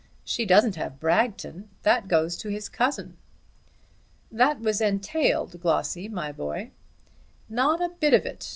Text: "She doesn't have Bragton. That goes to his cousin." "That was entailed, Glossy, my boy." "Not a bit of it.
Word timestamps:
"She 0.23 0.47
doesn't 0.47 0.77
have 0.77 0.99
Bragton. 0.99 1.69
That 1.83 2.07
goes 2.07 2.35
to 2.37 2.49
his 2.49 2.69
cousin." 2.69 3.17
"That 4.31 4.59
was 4.59 4.81
entailed, 4.81 5.61
Glossy, 5.61 6.09
my 6.09 6.31
boy." 6.31 6.71
"Not 7.47 7.83
a 7.83 7.89
bit 7.89 8.15
of 8.15 8.25
it. 8.25 8.49